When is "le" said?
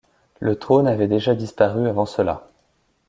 0.39-0.57